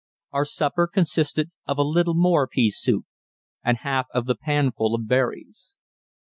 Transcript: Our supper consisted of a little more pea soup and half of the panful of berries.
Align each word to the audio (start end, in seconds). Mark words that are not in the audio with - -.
Our 0.31 0.45
supper 0.45 0.87
consisted 0.87 1.51
of 1.67 1.77
a 1.77 1.83
little 1.83 2.15
more 2.15 2.47
pea 2.47 2.71
soup 2.71 3.05
and 3.63 3.77
half 3.77 4.07
of 4.15 4.25
the 4.25 4.33
panful 4.33 4.95
of 4.95 5.07
berries. 5.07 5.75